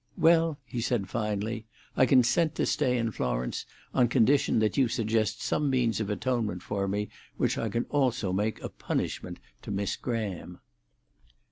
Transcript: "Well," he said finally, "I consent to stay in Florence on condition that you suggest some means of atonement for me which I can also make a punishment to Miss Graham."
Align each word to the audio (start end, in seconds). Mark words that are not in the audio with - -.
"Well," 0.17 0.57
he 0.65 0.81
said 0.81 1.09
finally, 1.09 1.67
"I 1.95 2.07
consent 2.07 2.55
to 2.55 2.65
stay 2.65 2.97
in 2.97 3.11
Florence 3.11 3.67
on 3.93 4.07
condition 4.07 4.57
that 4.57 4.75
you 4.75 4.87
suggest 4.87 5.43
some 5.43 5.69
means 5.69 5.99
of 5.99 6.09
atonement 6.09 6.63
for 6.63 6.87
me 6.87 7.09
which 7.37 7.55
I 7.55 7.69
can 7.69 7.83
also 7.91 8.33
make 8.33 8.59
a 8.63 8.69
punishment 8.69 9.37
to 9.61 9.69
Miss 9.69 9.95
Graham." 9.95 10.57